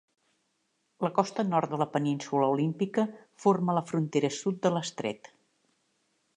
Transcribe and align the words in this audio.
La 1.05 1.11
costa 1.17 1.45
nord 1.49 1.73
de 1.75 1.79
la 1.81 1.87
península 1.97 2.49
Olímpica 2.55 3.07
forma 3.45 3.79
la 3.81 3.87
frontera 3.93 4.35
sud 4.41 4.61
de 4.67 4.73
l'estret. 4.77 5.35